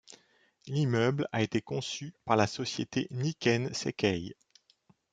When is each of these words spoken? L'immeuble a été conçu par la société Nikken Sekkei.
L'immeuble 0.65 1.27
a 1.31 1.43
été 1.43 1.61
conçu 1.61 2.15
par 2.25 2.35
la 2.35 2.47
société 2.47 3.07
Nikken 3.11 3.71
Sekkei. 3.71 4.33